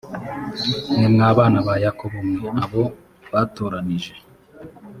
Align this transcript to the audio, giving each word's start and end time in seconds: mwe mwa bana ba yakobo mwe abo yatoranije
mwe 0.95 1.07
mwa 1.13 1.29
bana 1.37 1.59
ba 1.67 1.73
yakobo 1.83 2.17
mwe 2.27 2.47
abo 2.63 2.83
yatoranije 3.31 4.13